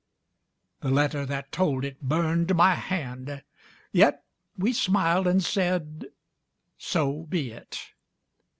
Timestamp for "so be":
6.79-7.51